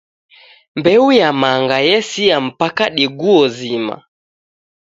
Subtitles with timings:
[0.77, 3.97] Mbeu ya manga yesia mpaka diguo zima